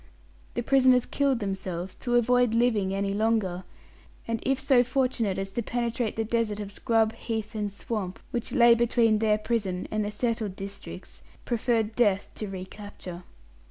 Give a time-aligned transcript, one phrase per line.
[0.55, 3.65] The prisoners killed themselves to avoid living any longer,
[4.27, 8.51] and if so fortunate as to penetrate the desert of scrub, heath, and swamp, which
[8.51, 13.21] lay between their prison and the settled districts, preferred death to recapture.